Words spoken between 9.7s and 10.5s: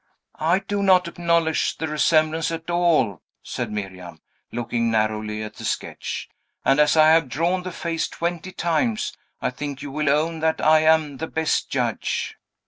you will own